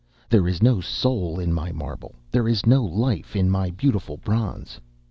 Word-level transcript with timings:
There 0.31 0.47
is 0.47 0.63
no 0.63 0.81
soul 0.81 1.39
in 1.39 1.53
my 1.53 1.71
marble, 1.71 2.15
there 2.31 2.47
is 2.47 2.65
no 2.65 2.83
life 2.83 3.35
in 3.35 3.51
my 3.51 3.69
beautiful 3.69 4.17
bronze." 4.17 4.79